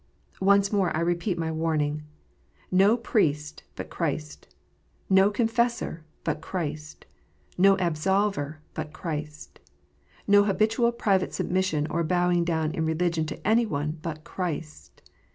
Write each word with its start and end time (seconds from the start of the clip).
Once 0.41 0.71
more 0.73 0.89
I 0.97 1.01
repeat 1.01 1.37
my 1.37 1.51
warning. 1.51 2.01
No 2.71 2.97
priest 2.97 3.61
but 3.75 3.91
Christ! 3.91 4.47
]S 5.11 5.15
T 5.15 5.21
o 5.21 5.29
confessor 5.29 6.03
but 6.23 6.41
Christ! 6.41 7.05
No 7.55 7.75
absolver 7.77 8.61
but 8.73 8.93
Christ! 8.93 9.59
No 10.25 10.45
habitual 10.45 10.91
private 10.91 11.35
submission 11.35 11.85
or 11.91 12.03
bowing 12.03 12.43
down 12.43 12.71
in 12.71 12.83
religion 12.83 13.27
to 13.27 13.47
any 13.47 13.67
one 13.67 13.99
but 14.01 14.23
Christ 14.23 15.03